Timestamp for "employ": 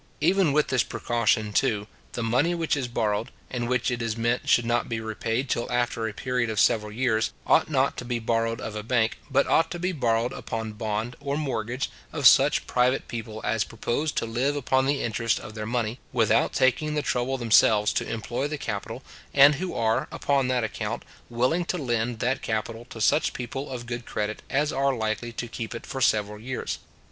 18.11-18.47